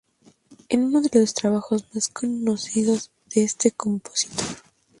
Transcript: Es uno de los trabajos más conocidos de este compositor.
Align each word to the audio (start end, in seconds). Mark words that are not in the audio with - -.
Es 0.67 0.79
uno 0.79 0.99
de 1.03 1.19
los 1.19 1.35
trabajos 1.35 1.85
más 1.93 2.07
conocidos 2.07 3.11
de 3.35 3.43
este 3.43 3.69
compositor. 3.69 4.47